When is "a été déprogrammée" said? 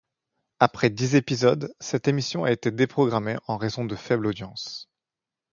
2.43-3.37